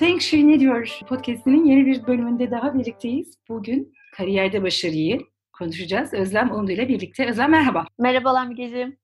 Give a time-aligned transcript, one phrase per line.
[0.00, 3.38] Feng Shui ne diyor podcastinin yeni bir bölümünde daha birlikteyiz.
[3.48, 5.20] Bugün kariyerde başarıyı
[5.52, 6.14] konuşacağız.
[6.14, 7.28] Özlem Ondu ile birlikte.
[7.28, 7.86] Özlem merhaba.
[7.98, 8.98] Merhabalar Mügeciğim.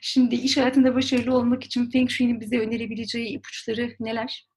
[0.00, 4.48] Şimdi iş hayatında başarılı olmak için Feng Shui'nin bize önerebileceği ipuçları neler?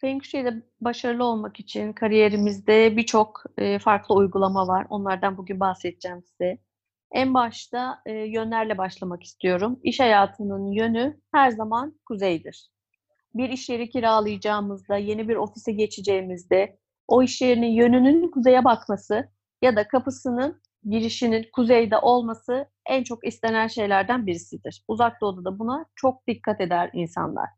[0.00, 4.86] Feng Shui'de başarılı olmak için kariyerimizde birçok e, farklı uygulama var.
[4.90, 6.58] Onlardan bugün bahsedeceğim size.
[7.12, 9.80] En başta e, yönlerle başlamak istiyorum.
[9.82, 12.70] İş hayatının yönü her zaman kuzeydir.
[13.34, 19.28] Bir iş yeri kiralayacağımızda, yeni bir ofise geçeceğimizde o iş yerinin yönünün kuzeye bakması
[19.62, 24.84] ya da kapısının girişinin kuzeyde olması en çok istenen şeylerden birisidir.
[24.88, 27.48] Uzak Doğu'da da buna çok dikkat eder insanlar.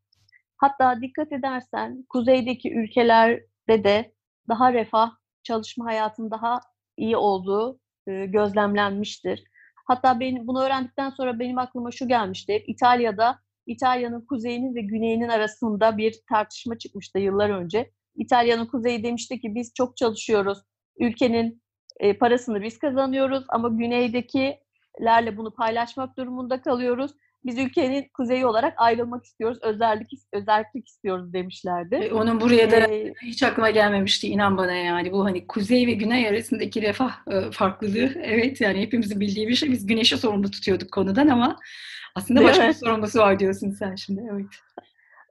[0.57, 4.15] Hatta dikkat edersen kuzeydeki ülkelerde de
[4.49, 5.11] daha refah,
[5.43, 6.61] çalışma hayatının daha
[6.97, 9.45] iyi olduğu e, gözlemlenmiştir.
[9.87, 12.65] Hatta benim bunu öğrendikten sonra benim aklıma şu gelmişti.
[12.67, 17.91] İtalya'da İtalya'nın kuzeyinin ve güneyinin arasında bir tartışma çıkmıştı yıllar önce.
[18.17, 20.59] İtalya'nın kuzeyi demişti ki biz çok çalışıyoruz.
[20.99, 21.63] Ülkenin
[22.01, 27.13] e, parasını biz kazanıyoruz ama güneydekilerle bunu paylaşmak durumunda kalıyoruz.
[27.45, 31.95] Biz ülkenin kuzeyi olarak ayrılmak istiyoruz, özellik özellik istiyoruz demişlerdi.
[31.95, 35.93] E, onun buraya da ee, hiç aklıma gelmemişti inan bana yani bu hani kuzey ve
[35.93, 39.71] güney arasındaki refah e, farklılığı evet yani hepimizin bildiği bir şey.
[39.71, 41.59] Biz güneşi sorumlu tutuyorduk konudan ama
[42.15, 44.47] aslında başka bir sorumlusu var diyorsun sen şimdi evet.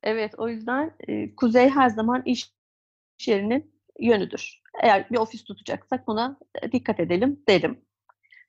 [0.04, 2.52] Evet o yüzden e, kuzey her zaman iş
[3.28, 4.62] yerinin yönüdür.
[4.84, 6.40] Eğer bir ofis tutacaksak buna
[6.72, 7.82] dikkat edelim derim.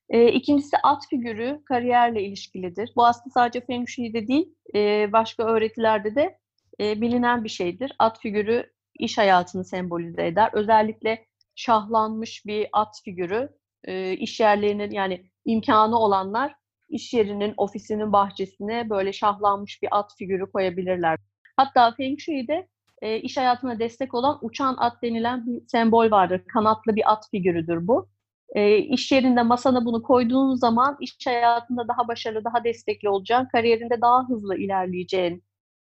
[0.09, 2.91] E, ikincisi at figürü kariyerle ilişkilidir.
[2.95, 6.39] Bu aslında sadece Feng Shui'de değil, e, başka öğretilerde de
[6.79, 7.95] e, bilinen bir şeydir.
[7.99, 10.49] At figürü iş hayatını sembolize eder.
[10.53, 13.49] Özellikle şahlanmış bir at figürü
[13.83, 16.55] e, iş yerlerinin yani imkanı olanlar
[16.93, 21.19] iş yerinin, ofisinin bahçesine böyle şahlanmış bir at figürü koyabilirler.
[21.57, 22.67] Hatta Feng Shui'de
[23.01, 26.41] e, iş hayatına destek olan uçan at denilen bir sembol vardır.
[26.53, 28.07] Kanatlı bir at figürüdür bu
[28.53, 34.01] e, iş yerinde masana bunu koyduğun zaman iş hayatında daha başarılı, daha destekli olacağın, kariyerinde
[34.01, 35.43] daha hızlı ilerleyeceğin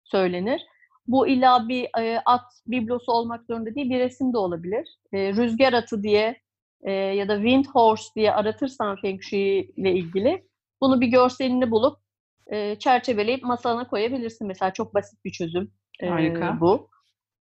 [0.04, 0.62] söylenir.
[1.06, 4.88] Bu illa bir e, at biblosu olmak zorunda değil, bir resim de olabilir.
[5.12, 6.36] E, rüzgar atı diye
[6.82, 10.44] e, ya da wind horse diye aratırsan Feng Shui ile ilgili
[10.80, 11.98] bunu bir görselini bulup
[12.46, 14.46] e, çerçeveleyip masana koyabilirsin.
[14.46, 16.60] Mesela çok basit bir çözüm e, Harika.
[16.60, 16.88] bu.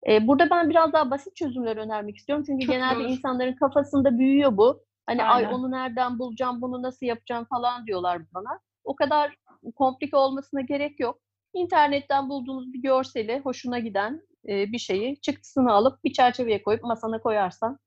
[0.09, 2.45] E, burada ben biraz daha basit çözümler önermek istiyorum.
[2.47, 3.09] Çünkü çok genelde doğru.
[3.09, 4.83] insanların kafasında büyüyor bu.
[5.07, 5.49] Hani Aynen.
[5.49, 8.61] ay onu nereden bulacağım, bunu nasıl yapacağım falan diyorlar bana.
[8.85, 9.37] O kadar
[9.77, 11.19] komplike olmasına gerek yok.
[11.55, 17.21] İnternetten bulduğunuz bir görseli, hoşuna giden e, bir şeyi çıktısını alıp bir çerçeveye koyup masana
[17.21, 17.79] koyarsan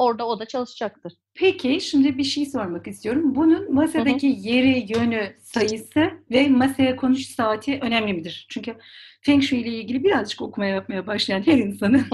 [0.00, 1.12] orada o da çalışacaktır.
[1.34, 3.34] Peki şimdi bir şey sormak istiyorum.
[3.34, 4.48] Bunun masadaki hı hı.
[4.48, 8.46] yeri, yönü, sayısı ve masaya konuş saati önemli midir?
[8.50, 8.74] Çünkü
[9.22, 12.04] Feng Shui ile ilgili birazcık okumaya yapmaya başlayan her insanın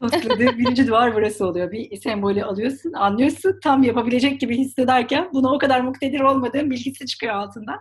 [0.00, 1.72] tosladığı birinci duvar burası oluyor.
[1.72, 7.34] Bir sembolü alıyorsun, anlıyorsun, tam yapabilecek gibi hissederken buna o kadar muktedir olmadığın bilgisi çıkıyor
[7.34, 7.78] altından.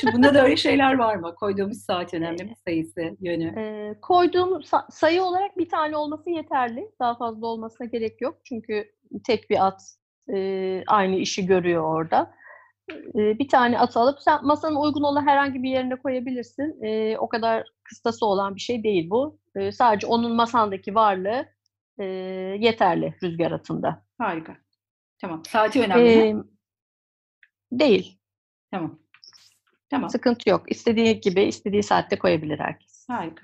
[0.00, 1.34] Şimdi bunda da öyle şeyler var mı?
[1.34, 2.52] Koyduğumuz saat önemli mi?
[2.64, 3.60] Sayısı, yönü?
[3.60, 6.90] E, koyduğum sa- sayı olarak bir tane olması yeterli.
[7.00, 8.38] Daha fazla olmasına gerek yok.
[8.44, 8.84] Çünkü
[9.26, 9.82] tek bir at
[10.34, 12.34] e, aynı işi görüyor orada
[13.14, 16.78] bir tane at alıp sen masanın uygun olan herhangi bir yerine koyabilirsin.
[17.18, 19.38] o kadar kıstası olan bir şey değil bu.
[19.72, 21.46] sadece onun masandaki varlığı
[22.58, 24.04] yeterli rüzgar atında.
[24.18, 24.56] Harika.
[25.18, 25.42] Tamam.
[25.44, 26.44] Saati önemli ee, mi?
[27.72, 28.18] Değil.
[28.70, 28.98] Tamam.
[29.90, 30.10] Tamam.
[30.10, 30.72] Sıkıntı yok.
[30.72, 33.08] İstediği gibi, istediği saatte koyabilir herkes.
[33.08, 33.42] Harika.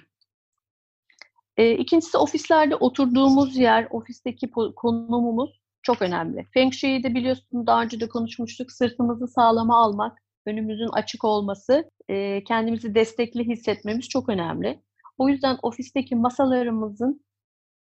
[1.57, 6.47] E, ikincisi ofislerde oturduğumuz yer, ofisteki konumumuz çok önemli.
[6.55, 8.73] Feng Shui'de biliyorsun daha önce de konuşmuştuk.
[8.73, 14.83] Sırtımızı sağlama almak, önümüzün açık olması, e, kendimizi destekli hissetmemiz çok önemli.
[15.19, 17.25] O yüzden ofisteki masalarımızın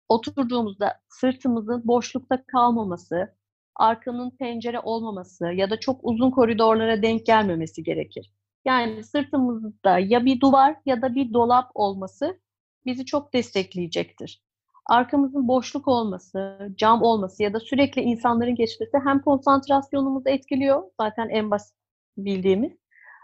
[0.09, 3.35] oturduğumuzda sırtımızın boşlukta kalmaması,
[3.77, 8.33] arkanın pencere olmaması ya da çok uzun koridorlara denk gelmemesi gerekir.
[8.65, 12.41] Yani sırtımızda ya bir duvar ya da bir dolap olması
[12.87, 14.43] bizi çok destekleyecektir
[14.87, 20.83] arkamızın boşluk olması, cam olması ya da sürekli insanların geçmesi hem konsantrasyonumuzu etkiliyor.
[21.01, 21.77] Zaten en basit
[22.17, 22.73] bildiğimiz.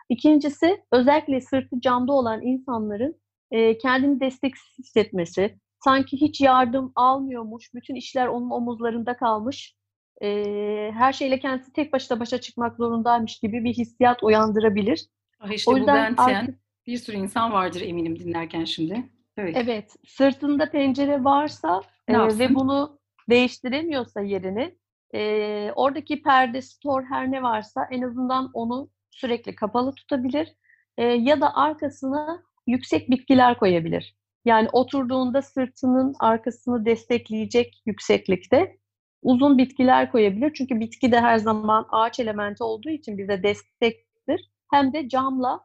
[0.09, 3.21] İkincisi özellikle sırtı camda olan insanların
[3.51, 9.77] e, kendini desteksiz hissetmesi, sanki hiç yardım almıyormuş, bütün işler onun omuzlarında kalmış,
[10.23, 15.07] e, her şeyle kendisi tek başına başa çıkmak zorundaymış gibi bir hissiyat uyandırabilir.
[15.41, 16.59] Ah işte o yüzden bu artık...
[16.87, 19.11] bir sürü insan vardır eminim dinlerken şimdi.
[19.41, 19.57] Evet.
[19.59, 19.97] Evet.
[20.07, 22.99] Sırtında tencere varsa e, ve bunu
[23.31, 24.79] değiştiremiyorsa yerini
[25.15, 30.55] e, oradaki perde, store her ne varsa en azından onu sürekli kapalı tutabilir.
[30.99, 34.17] E, ya da arkasına yüksek bitkiler koyabilir.
[34.45, 38.77] Yani oturduğunda sırtının arkasını destekleyecek yükseklikte
[39.23, 40.53] uzun bitkiler koyabilir.
[40.55, 44.51] Çünkü bitki de her zaman ağaç elementi olduğu için bize destektir.
[44.71, 45.61] Hem de camla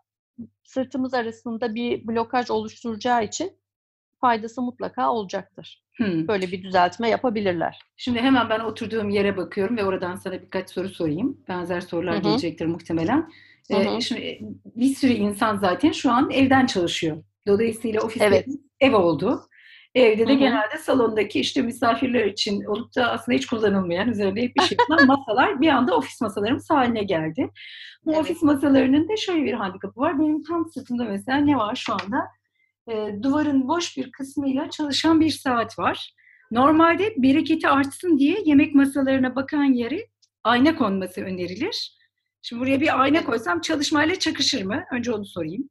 [0.63, 3.51] sırtımız arasında bir blokaj oluşturacağı için
[4.25, 5.83] faydası mutlaka olacaktır.
[5.97, 6.27] Hmm.
[6.27, 7.79] Böyle bir düzeltme yapabilirler.
[7.97, 11.37] Şimdi hemen ben oturduğum yere bakıyorum ve oradan sana birkaç soru sorayım.
[11.47, 12.21] Benzer sorular Hı hı.
[12.23, 13.29] gelecektir muhtemelen.
[13.71, 14.39] Hı Ee, şimdi e,
[14.75, 17.17] bir sürü insan zaten şu an evden çalışıyor.
[17.47, 18.47] Dolayısıyla ofisler Evet.
[18.79, 19.41] ev oldu.
[19.95, 20.39] Evde de Hı hı.
[20.39, 25.61] genelde salondaki işte misafirler için olup da aslında hiç kullanılmayan, üzerinde hiçbir şey yapılan masalar
[25.61, 27.49] bir anda ofis masalarımız haline geldi.
[28.05, 28.21] Bu Evet.
[28.21, 30.19] ofis masalarının da şöyle bir handikapı var.
[30.19, 32.27] Benim tam sırtımda mesela ne var şu anda?
[32.87, 36.13] Ee, duvarın boş bir kısmıyla çalışan bir saat var.
[36.51, 40.07] Normalde bereketi artsın diye yemek masalarına bakan yere
[40.43, 41.97] ayna konması önerilir.
[42.41, 44.83] Şimdi buraya bir ayna koysam çalışmayla çakışır mı?
[44.91, 45.69] Önce onu sorayım.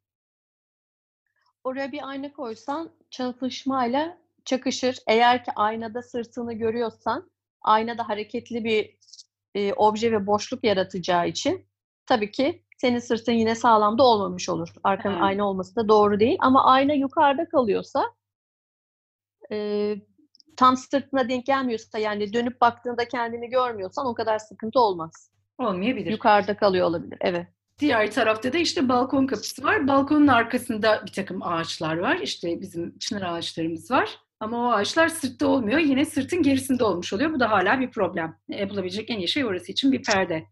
[1.65, 4.99] Oraya bir ayna koysan çalışmayla çakışır.
[5.07, 7.31] Eğer ki aynada sırtını görüyorsan
[7.63, 8.97] aynada hareketli bir
[9.55, 11.67] e, obje ve boşluk yaratacağı için
[12.07, 14.69] tabii ki senin sırtın yine sağlamda olmamış olur.
[14.85, 15.21] Arkanın He.
[15.21, 16.37] ayna olması da doğru değil.
[16.41, 18.05] Ama ayna yukarıda kalıyorsa
[19.53, 19.97] e,
[20.57, 25.31] tam sırtına denk gelmiyorsa yani dönüp baktığında kendini görmüyorsan o kadar sıkıntı olmaz.
[25.59, 26.11] Olmayabilir.
[26.11, 27.19] Yukarıda kalıyor olabilir.
[27.21, 27.47] Evet.
[27.79, 29.89] Diğer tarafta da işte balkon kapısı var.
[29.89, 32.17] Balkonun arkasında bir takım ağaçlar var.
[32.17, 34.19] İşte bizim çınar ağaçlarımız var.
[34.41, 35.79] Ama o ağaçlar sırtta olmuyor.
[35.79, 37.33] Yine sırtın gerisinde olmuş oluyor.
[37.33, 38.37] Bu da hala bir problem.
[38.49, 40.45] Yapılabilecek en iyi şey orası için bir perde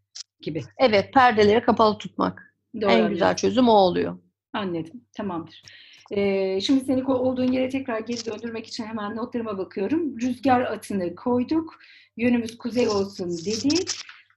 [0.43, 0.65] gibi.
[0.79, 2.55] Evet, perdeleri kapalı tutmak.
[2.81, 3.13] Doğru en anladım.
[3.13, 4.19] güzel çözüm o oluyor.
[4.53, 5.05] Anladım.
[5.17, 5.63] Tamamdır.
[6.11, 10.21] Ee, şimdi seni olduğun yere tekrar geri döndürmek için hemen notlarıma bakıyorum.
[10.21, 11.79] Rüzgar atını koyduk.
[12.17, 13.91] Yönümüz kuzey olsun dedik.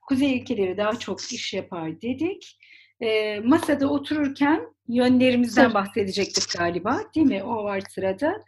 [0.08, 2.58] Kuzey ülkeleri daha çok iş yapar dedik.
[3.00, 5.74] Ee, masada otururken yönlerimizden Sırt.
[5.74, 7.00] bahsedecektik galiba.
[7.14, 7.42] Değil mi?
[7.44, 8.44] O var sırada.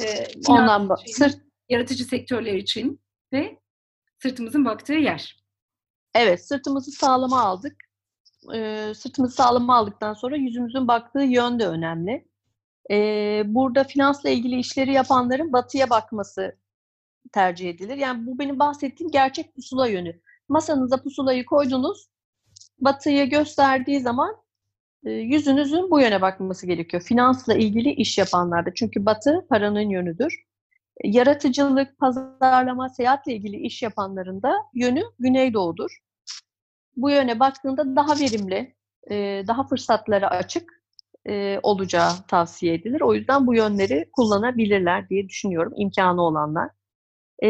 [0.00, 1.36] Ee, Ondan şey, Sırt
[1.68, 3.00] yaratıcı sektörler için
[3.32, 3.58] ve
[4.22, 5.41] sırtımızın baktığı yer.
[6.14, 7.76] Evet, sırtımızı sağlama aldık.
[8.54, 12.28] Ee, sırtımızı sağlama aldıktan sonra yüzümüzün baktığı yön de önemli.
[12.90, 16.56] Ee, burada finansla ilgili işleri yapanların batıya bakması
[17.32, 17.96] tercih edilir.
[17.96, 20.20] Yani bu benim bahsettiğim gerçek pusula yönü.
[20.48, 22.08] Masanıza pusulayı koydunuz,
[22.78, 24.36] batıyı gösterdiği zaman
[25.04, 27.02] e, yüzünüzün bu yöne bakması gerekiyor.
[27.02, 28.74] Finansla ilgili iş yapanlarda.
[28.74, 30.44] Çünkü batı paranın yönüdür.
[31.04, 35.98] Yaratıcılık, pazarlama, seyahatle ilgili iş yapanların da yönü güneydoğudur.
[36.96, 38.74] Bu yöne baktığında daha verimli,
[39.10, 40.82] e, daha fırsatlara açık
[41.28, 43.00] e, olacağı tavsiye edilir.
[43.00, 46.70] O yüzden bu yönleri kullanabilirler diye düşünüyorum imkanı olanlar.
[47.42, 47.48] E,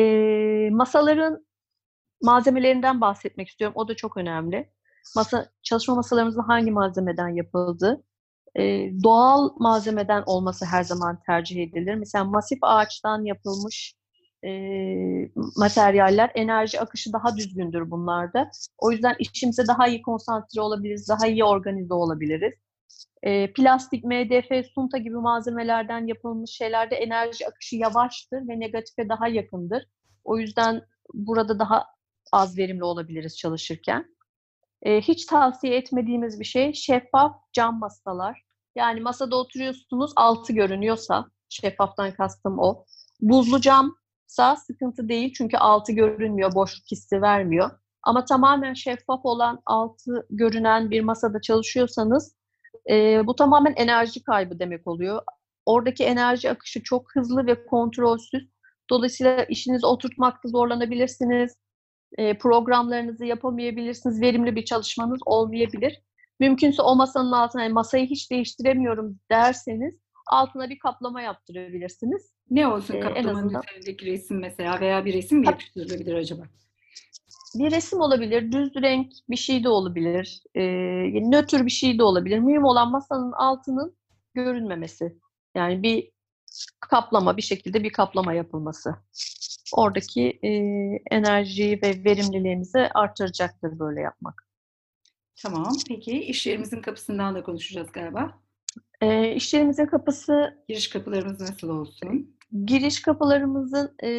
[0.73, 1.47] masaların
[2.23, 3.75] malzemelerinden bahsetmek istiyorum.
[3.77, 4.73] O da çok önemli.
[5.17, 8.05] Masa çalışma masalarımızın hangi malzemeden yapıldığı,
[8.59, 11.95] e, doğal malzemeden olması her zaman tercih edilir.
[11.95, 13.95] Mesela masif ağaçtan yapılmış
[14.45, 14.51] e,
[15.57, 18.51] materyaller, enerji akışı daha düzgündür bunlarda.
[18.79, 22.53] O yüzden işimize daha iyi konsantre olabiliriz, daha iyi organize olabiliriz.
[23.23, 29.87] E, plastik, MDF, sunta gibi malzemelerden yapılmış şeylerde enerji akışı yavaştır ve negatife daha yakındır.
[30.25, 30.83] O yüzden
[31.15, 31.87] burada daha
[32.33, 34.07] az verimli olabiliriz çalışırken.
[34.83, 38.43] E, hiç tavsiye etmediğimiz bir şey şeffaf cam masalar.
[38.75, 42.85] Yani masada oturuyorsunuz altı görünüyorsa, şeffaftan kastım o.
[43.21, 47.71] Buzlu camsa sıkıntı değil çünkü altı görünmüyor, boşluk hissi vermiyor.
[48.03, 52.37] Ama tamamen şeffaf olan altı görünen bir masada çalışıyorsanız
[52.91, 55.23] e, bu tamamen enerji kaybı demek oluyor.
[55.67, 58.49] Oradaki enerji akışı çok hızlı ve kontrolsüz.
[58.91, 61.57] Dolayısıyla işinizi oturtmakta zorlanabilirsiniz.
[62.19, 64.21] E, programlarınızı yapamayabilirsiniz.
[64.21, 66.03] Verimli bir çalışmanız olmayabilir.
[66.41, 69.95] Mümkünse o masanın altına, yani masayı hiç değiştiremiyorum derseniz
[70.27, 72.33] altına bir kaplama yaptırabilirsiniz.
[72.51, 76.43] Ne olsun Ee, en kaplamanın azından- üzerindeki resim mesela veya bir resim mi yapıştırılabilir acaba?
[77.55, 80.63] Bir resim olabilir, düz renk bir şey de olabilir, e,
[81.31, 82.39] nötr bir şey de olabilir.
[82.39, 83.97] Mühim olan masanın altının
[84.35, 85.17] görünmemesi.
[85.55, 86.11] Yani bir
[86.81, 88.95] kaplama, bir şekilde bir kaplama yapılması.
[89.73, 90.49] Oradaki e,
[91.11, 94.47] enerjiyi ve verimliliğinizi artıracaktır böyle yapmak.
[95.43, 95.73] Tamam.
[95.89, 98.39] Peki iş yerimizin kapısından da konuşacağız galiba.
[99.01, 102.37] E, iş yerimizin kapısı Giriş kapılarımız nasıl olsun?
[102.65, 104.11] Giriş kapılarımızın e,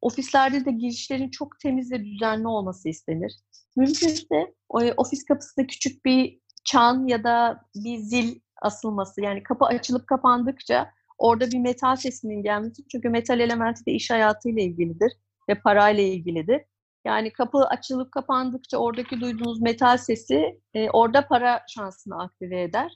[0.00, 3.32] ofislerde de girişlerin çok temiz ve düzenli olması istenir.
[3.76, 10.06] Mümkünse e, ofis kapısında küçük bir çan ya da bir zil asılması yani kapı açılıp
[10.06, 15.12] kapandıkça orada bir metal sesinin gelmesi çünkü metal elementi de iş hayatıyla ilgilidir
[15.48, 16.62] ve parayla ilgilidir.
[17.04, 22.92] Yani kapı açılıp kapandıkça oradaki duyduğunuz metal sesi e, orada para şansını aktive eder.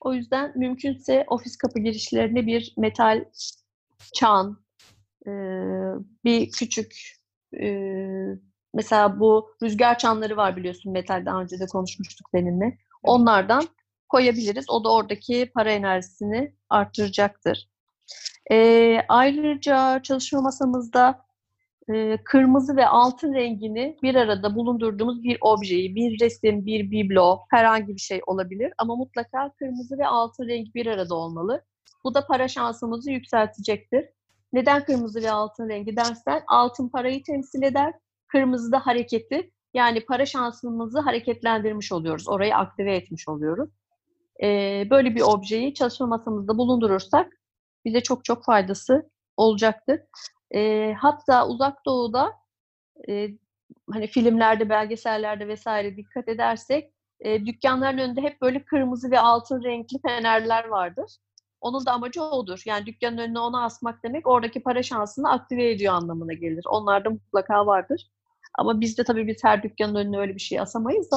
[0.00, 3.24] O yüzden mümkünse ofis kapı girişlerine bir metal
[4.14, 4.64] çan,
[5.26, 5.30] e,
[6.24, 6.94] bir küçük
[7.60, 7.68] e,
[8.74, 12.78] mesela bu rüzgar çanları var biliyorsun metal daha önce de konuşmuştuk seninle.
[13.02, 13.64] Onlardan
[14.12, 14.70] koyabiliriz.
[14.70, 17.68] O da oradaki para enerjisini arttıracaktır.
[18.50, 21.24] E, ayrıca çalışma masamızda
[21.92, 27.94] e, kırmızı ve altın rengini bir arada bulundurduğumuz bir objeyi, bir resim, bir biblo, herhangi
[27.94, 28.72] bir şey olabilir.
[28.78, 31.64] Ama mutlaka kırmızı ve altın renk bir arada olmalı.
[32.04, 34.08] Bu da para şansımızı yükseltecektir.
[34.52, 37.94] Neden kırmızı ve altın rengi dersen altın parayı temsil eder,
[38.28, 39.50] kırmızı da hareketi.
[39.74, 43.70] Yani para şansımızı hareketlendirmiş oluyoruz, orayı aktive etmiş oluyoruz.
[44.42, 47.32] Ee, böyle bir objeyi çalışma masamızda bulundurursak
[47.84, 50.00] bize çok çok faydası olacaktır.
[50.54, 52.32] E, hatta uzak doğuda
[53.08, 53.28] e,
[53.92, 59.98] hani filmlerde, belgesellerde vesaire dikkat edersek e, dükkanların önünde hep böyle kırmızı ve altın renkli
[60.06, 61.16] fenerler vardır.
[61.60, 62.62] Onun da amacı odur.
[62.66, 66.64] Yani dükkanın önüne onu asmak demek oradaki para şansını aktive ediyor anlamına gelir.
[66.68, 68.10] Onlarda mutlaka vardır.
[68.58, 71.16] Ama bizde tabii biz her dükkanın önüne öyle bir şey asamayız da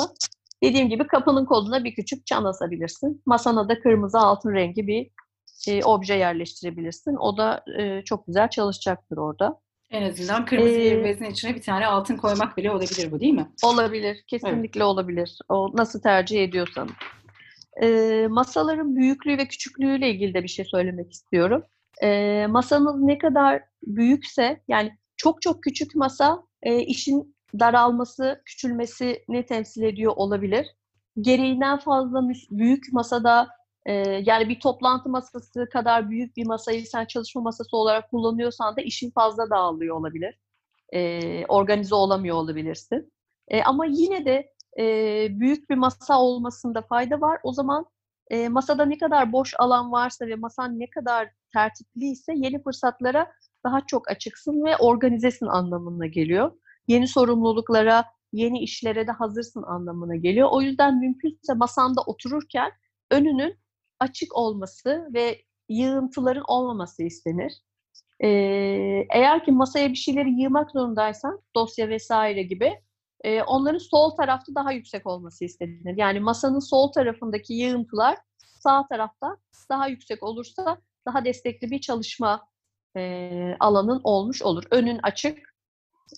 [0.69, 3.21] dediğim gibi kapının koluna bir küçük çan asabilirsin.
[3.25, 5.11] Masana da kırmızı altın rengi bir
[5.67, 7.15] e, obje yerleştirebilirsin.
[7.15, 9.59] O da e, çok güzel çalışacaktır orada.
[9.91, 13.47] En azından kırmızı ee, bezin içine bir tane altın koymak bile olabilir bu değil mi?
[13.63, 14.23] Olabilir.
[14.27, 14.87] Kesinlikle evet.
[14.87, 15.39] olabilir.
[15.49, 16.89] O nasıl tercih ediyorsan.
[17.81, 21.63] E, masaların büyüklüğü ve küçüklüğüyle ilgili de bir şey söylemek istiyorum.
[22.03, 29.83] E, masanız ne kadar büyükse yani çok çok küçük masa e, işin daralması, küçülmesini temsil
[29.83, 30.67] ediyor olabilir.
[31.21, 32.21] Gereğinden fazla
[32.51, 33.47] büyük masada
[33.85, 33.93] ee,
[34.25, 39.11] yani bir toplantı masası kadar büyük bir masayı sen çalışma masası olarak kullanıyorsan da işin
[39.11, 40.39] fazla dağılıyor olabilir.
[40.93, 43.13] Ee, organize olamıyor olabilirsin.
[43.47, 44.83] Ee, ama yine de e,
[45.39, 47.39] büyük bir masa olmasında fayda var.
[47.43, 47.85] O zaman
[48.29, 53.31] e, masada ne kadar boş alan varsa ve masan ne kadar tertipliyse yeni fırsatlara
[53.65, 56.51] daha çok açıksın ve organizesin anlamına geliyor.
[56.87, 60.49] Yeni sorumluluklara, yeni işlere de hazırsın anlamına geliyor.
[60.51, 62.71] O yüzden mümkünse masanda otururken
[63.11, 63.59] önünün
[63.99, 67.53] açık olması ve yığıntıların olmaması istenir.
[68.19, 68.27] Ee,
[69.13, 72.81] eğer ki masaya bir şeyleri yığmak zorundaysan, dosya vesaire gibi,
[73.23, 75.97] e, onların sol tarafta daha yüksek olması istenir.
[75.97, 79.37] Yani masanın sol tarafındaki yığıntılar sağ tarafta
[79.69, 80.77] daha yüksek olursa
[81.07, 82.47] daha destekli bir çalışma
[82.97, 84.63] e, alanın olmuş olur.
[84.71, 85.54] Önün açık,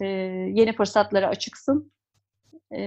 [0.01, 0.05] e,
[0.53, 1.91] yeni fırsatlara açıksın
[2.71, 2.79] e,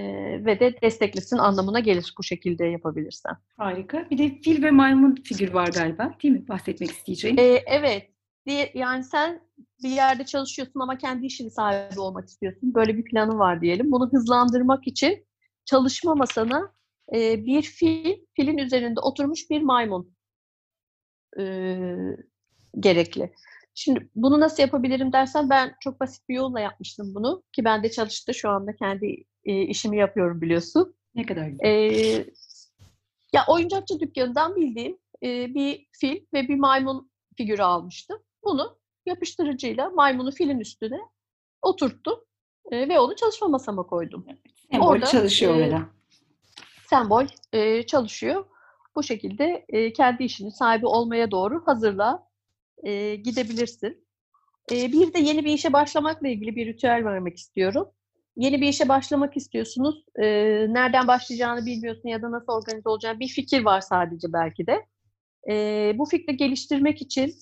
[0.45, 3.35] ve de desteklesin anlamına gelir bu şekilde yapabilirsen.
[3.57, 4.09] Harika.
[4.09, 6.47] Bir de fil ve maymun figür var galiba değil mi?
[6.47, 7.39] Bahsetmek isteyeceğim.
[7.39, 8.07] E, evet.
[8.73, 9.41] Yani sen
[9.83, 12.73] bir yerde çalışıyorsun ama kendi işini sahibi olmak istiyorsun.
[12.73, 13.91] Böyle bir planın var diyelim.
[13.91, 15.25] Bunu hızlandırmak için
[15.65, 16.73] çalışma masana
[17.15, 20.15] e, bir fil, filin üzerinde oturmuş bir maymun
[21.39, 21.43] e,
[22.79, 23.33] gerekli.
[23.75, 28.33] Şimdi bunu nasıl yapabilirim dersen ben çok basit bir yolla yapmıştım bunu ki bende çalıştı
[28.33, 30.95] şu anda kendi e, işimi yapıyorum biliyorsun.
[31.15, 31.65] Ne kadar güzel.
[31.65, 32.25] E,
[33.33, 38.19] ya oyuncakçı dükkanından bildiğim e, bir fil ve bir maymun figürü almıştım.
[38.43, 40.99] Bunu yapıştırıcıyla maymunu filin üstüne
[41.61, 42.19] oturttum
[42.71, 44.25] e, ve onu çalışma masama koydum.
[44.71, 45.85] Sembol Orada, çalışıyor e, orada.
[46.89, 48.45] Sembol e, çalışıyor.
[48.95, 52.30] Bu şekilde e, kendi işinin sahibi olmaya doğru hazırla
[52.83, 54.07] e, gidebilirsin.
[54.71, 57.91] E, bir de yeni bir işe başlamakla ilgili bir ritüel vermek istiyorum
[58.35, 60.05] yeni bir işe başlamak istiyorsunuz.
[60.15, 60.25] E,
[60.69, 64.85] nereden başlayacağını bilmiyorsun ya da nasıl organize olacağını bir fikir var sadece belki de.
[65.49, 67.33] E, bu fikri geliştirmek için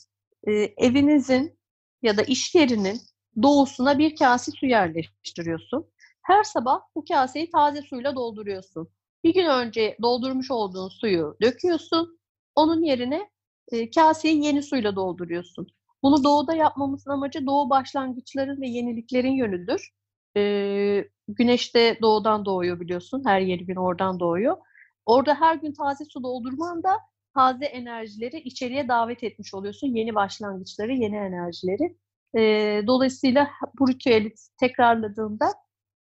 [0.48, 1.60] e, evinizin
[2.02, 3.02] ya da iş yerinin
[3.44, 5.86] doğusuna bir kase su yerleştiriyorsun.
[6.22, 8.90] Her sabah bu kaseyi taze suyla dolduruyorsun.
[9.24, 12.20] Bir gün önce doldurmuş olduğun suyu döküyorsun.
[12.56, 13.30] Onun yerine
[13.72, 15.68] e, kaseyi yeni suyla dolduruyorsun.
[16.04, 19.90] Bunu doğuda yapmamızın amacı doğu başlangıçların ve yeniliklerin yönüdür.
[20.38, 23.24] E, güneş de doğudan doğuyor biliyorsun.
[23.26, 24.58] Her yeni gün oradan doğuyor.
[25.06, 26.98] Orada her gün taze su doldurman da
[27.36, 29.88] taze enerjileri içeriye davet etmiş oluyorsun.
[29.88, 31.98] Yeni başlangıçları, yeni enerjileri.
[32.38, 32.42] E,
[32.88, 33.50] dolayısıyla
[33.80, 35.54] bu ritüeli tekrarladığında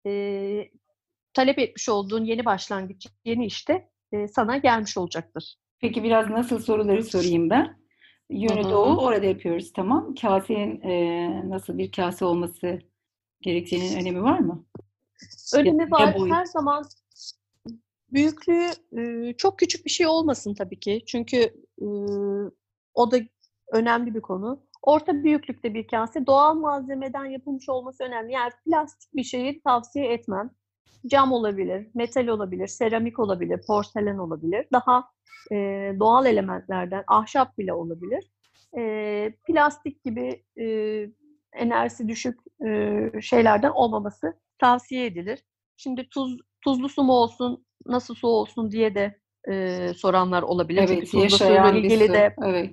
[0.07, 0.71] e,
[1.35, 5.57] talep etmiş olduğun yeni başlangıç, yeni işte e, sana gelmiş olacaktır.
[5.81, 7.81] Peki biraz nasıl soruları sorayım ben?
[8.31, 8.71] Yönü Hı-hı.
[8.71, 10.15] doğu orada yapıyoruz tamam.
[10.15, 12.79] Kasenin e, nasıl bir kase olması
[13.41, 14.65] gerektiğinin önemi var mı?
[15.55, 16.15] Önemi var.
[16.31, 16.85] Her zaman
[18.13, 21.03] büyüklüğü e, çok küçük bir şey olmasın tabii ki.
[21.07, 21.37] Çünkü
[21.83, 21.87] e,
[22.95, 23.17] o da
[23.73, 24.63] önemli bir konu.
[24.83, 28.33] Orta büyüklükte bir kase doğal malzemeden yapılmış olması önemli.
[28.33, 30.51] Yani plastik bir şeyi tavsiye etmem.
[31.07, 34.67] Cam olabilir, metal olabilir, seramik olabilir, porselen olabilir.
[34.73, 35.05] Daha
[35.53, 35.57] e,
[36.01, 38.31] doğal elementlerden ahşap bile olabilir.
[38.79, 40.67] E, plastik gibi e,
[41.53, 45.45] enerjisi düşük e, şeylerden olmaması tavsiye edilir.
[45.77, 49.19] Şimdi tuz tuzlu su mu olsun, nasıl su olsun diye de
[49.51, 50.81] e, soranlar olabilir.
[50.81, 52.71] Çünkü Evet, tuzlu suyla ilgili de Evet.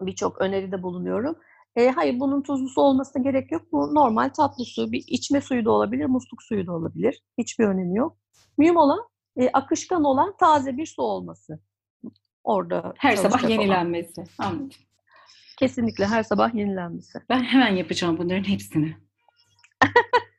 [0.00, 1.36] birçok öneride bulunuyorum.
[1.76, 3.62] E, hayır bunun tuzlu su olmasına gerek yok.
[3.72, 7.22] Bu normal tatlı su, bir içme suyu da olabilir, musluk suyu da olabilir.
[7.38, 8.16] Hiçbir önemi yok.
[8.58, 9.00] Mühim olan
[9.36, 11.60] e, akışkan olan taze bir su olması.
[12.44, 13.48] Orada Her sabah olan.
[13.48, 14.24] yenilenmesi.
[14.38, 14.70] Anladım.
[15.58, 17.18] Kesinlikle her sabah yenilenmesi.
[17.28, 18.96] Ben hemen yapacağım bunların hepsini.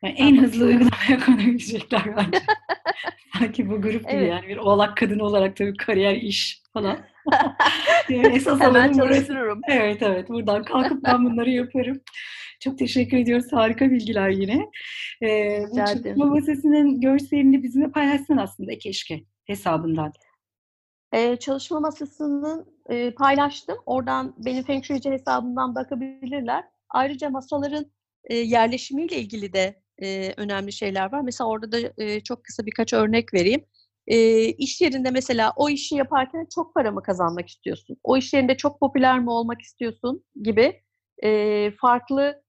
[0.03, 2.45] Yani en hızlı uygulamaya konabilecekler bence.
[3.39, 4.29] Sanki bu grup gibi Evet.
[4.29, 7.00] yani bir oğlak kadını olarak tabii kariyer iş falan.
[8.09, 9.13] Yani esas Hemen alanım burası.
[9.13, 9.61] çalıştırırım.
[9.67, 12.01] Evet evet buradan kalkıp ben bunları yaparım.
[12.59, 13.45] Çok teşekkür ediyoruz.
[13.51, 14.69] Harika bilgiler yine.
[15.23, 20.13] Ee, bu çalışma masasının görselini bizimle paylaşsın aslında keşke hesabından.
[21.13, 23.77] Ee, çalışma masasının e, paylaştım.
[23.85, 26.63] Oradan benim Feng Shui'ci hesabımdan bakabilirler.
[26.89, 27.85] Ayrıca masaların
[28.23, 31.21] e, yerleşimiyle ilgili de e, önemli şeyler var.
[31.21, 33.65] Mesela orada da e, çok kısa birkaç örnek vereyim.
[34.11, 37.97] E, iş yerinde mesela o işi yaparken çok para mı kazanmak istiyorsun?
[38.03, 40.81] O iş yerinde çok popüler mi olmak istiyorsun gibi
[41.23, 42.43] e, farklı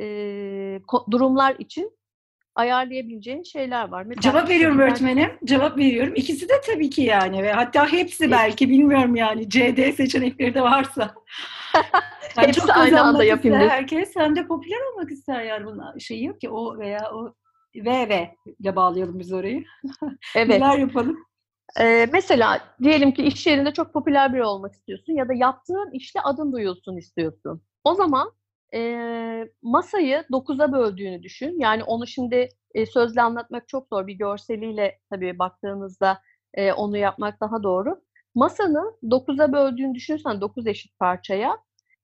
[0.00, 0.04] e,
[1.10, 1.92] durumlar için
[2.54, 4.02] ayarlayabileceğin şeyler var.
[4.02, 5.30] Mesela Cevap veriyorum birkaç- öğretmenim.
[5.44, 6.12] Cevap veriyorum.
[6.16, 11.14] İkisi de tabii ki yani ve hatta hepsi belki bilmiyorum yani CD seçenekleri de varsa.
[11.74, 11.92] Yani
[12.48, 16.40] Hepsi çok aynı anda yapayım herkes hem de popüler olmak ister yani bunun şeyi yok
[16.40, 17.34] ki o veya o
[17.74, 19.64] ve ile bağlayalım biz orayı.
[20.36, 20.48] Evet.
[20.48, 21.16] Neler yapalım?
[21.80, 26.20] Ee, mesela diyelim ki iş yerinde çok popüler biri olmak istiyorsun ya da yaptığın işte
[26.20, 27.62] adın duyulsun istiyorsun.
[27.84, 28.32] O zaman
[28.74, 28.80] e,
[29.62, 31.60] masayı 9'a böldüğünü düşün.
[31.60, 34.06] Yani onu şimdi e, sözle anlatmak çok zor.
[34.06, 36.20] Bir görseliyle tabii baktığınızda
[36.54, 38.00] e, onu yapmak daha doğru.
[38.34, 41.58] Masanı 9'a böldüğünü düşünürsen 9 eşit parçaya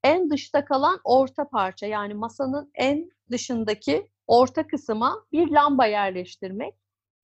[0.05, 6.75] en dışta kalan orta parça yani masanın en dışındaki orta kısma bir lamba yerleştirmek.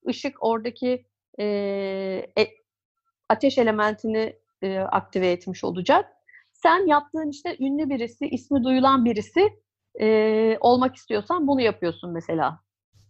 [0.07, 1.07] Işık oradaki
[1.39, 1.45] e,
[2.39, 2.49] e,
[3.29, 6.13] ateş elementini e, aktive etmiş olacak.
[6.53, 9.63] Sen yaptığın işte ünlü birisi, ismi duyulan birisi
[10.01, 12.61] e, olmak istiyorsan bunu yapıyorsun mesela.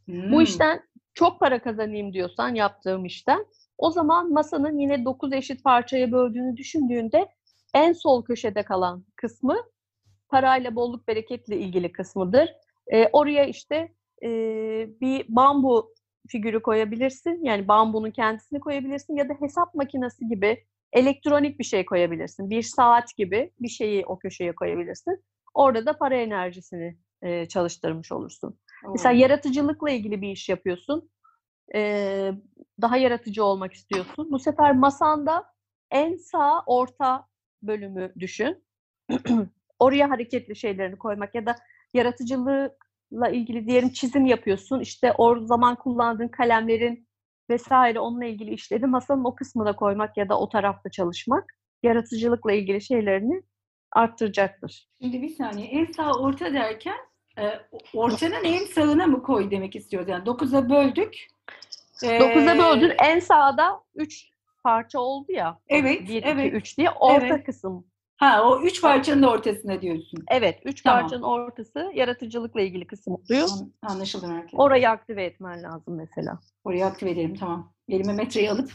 [0.04, 0.32] Hmm.
[0.32, 0.82] Bu işten
[1.14, 3.46] çok para kazanayım diyorsan yaptığım işten
[3.78, 7.28] o zaman masanın yine 9 eşit parçaya böldüğünü düşündüğünde
[7.74, 9.56] en sol köşede kalan kısmı
[10.28, 12.50] parayla bolluk bereketle ilgili kısmıdır.
[12.92, 13.92] E, oraya işte
[14.22, 14.28] e,
[15.00, 15.94] bir bambu
[16.28, 17.44] figürü koyabilirsin.
[17.44, 22.50] Yani bambunun kendisini koyabilirsin ya da hesap makinesi gibi elektronik bir şey koyabilirsin.
[22.50, 25.24] Bir saat gibi bir şeyi o köşeye koyabilirsin.
[25.54, 28.58] Orada da para enerjisini e, çalıştırmış olursun.
[28.92, 29.18] Mesela Oo.
[29.18, 31.10] yaratıcılıkla ilgili bir iş yapıyorsun.
[31.74, 32.32] Ee,
[32.80, 34.30] daha yaratıcı olmak istiyorsun.
[34.30, 35.44] Bu sefer masanda
[35.90, 37.26] en sağ orta
[37.62, 38.64] bölümü düşün.
[39.78, 41.56] Oraya hareketli şeylerini koymak ya da
[41.94, 44.80] yaratıcılıkla ilgili diyelim çizim yapıyorsun.
[44.80, 47.08] İşte o zaman kullandığın kalemlerin
[47.50, 51.44] vesaire onunla ilgili işleri masanın o kısmına koymak ya da o tarafta çalışmak
[51.82, 53.42] yaratıcılıkla ilgili şeylerini
[53.92, 54.88] arttıracaktır.
[55.02, 56.96] Şimdi bir saniye en sağ orta derken
[57.38, 57.50] e,
[57.94, 60.08] ortanın en sağına mı koy demek istiyoruz?
[60.08, 61.26] Yani 9'a böldük.
[62.02, 64.28] Ee, 9'a böldün en sağda 3
[64.64, 65.58] parça oldu ya.
[65.68, 66.54] Evet, 1, 2, evet.
[66.54, 67.46] 3 diye orta Evet.
[67.46, 67.86] kısım.
[68.22, 70.24] Ha o üç parçanın da ortasına diyorsun.
[70.30, 71.00] Evet 3 Tamam.
[71.00, 73.48] parçanın ortası yaratıcılıkla ilgili kısım oluyor.
[73.52, 74.60] An- Anlaşıldı herkes.
[74.60, 76.38] Orayı aktive etmen lazım mesela.
[76.64, 77.72] Orayı aktive edelim tamam.
[77.88, 78.70] Elime metreyi alıp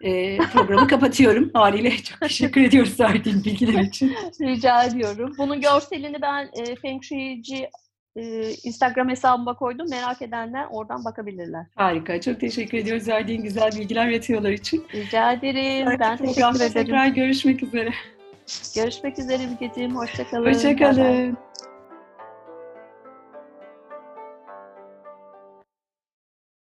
[0.00, 1.50] e, programı kapatıyorum.
[1.54, 4.08] Haliyle çok teşekkür ediyoruz verdiğin bilgiler için.
[4.40, 5.34] Rica ediyorum.
[5.38, 7.68] Bunun görselini ben e, Feng Shui'ci
[8.16, 9.90] e, Instagram hesabıma koydum.
[9.90, 11.66] Merak edenler oradan bakabilirler.
[11.76, 12.20] Harika.
[12.20, 14.86] Çok teşekkür ediyoruz verdiğin güzel bilgiler ve tüyolar için.
[14.94, 15.86] Rica ederim.
[16.00, 16.72] Ben Sonraki teşekkür ederim.
[16.72, 17.90] Tekrar görüşmek üzere.
[18.74, 19.96] Görüşmek üzere Bilgeciğim.
[19.96, 20.46] Hoşçakalın.
[20.46, 21.36] Hoşçakalın.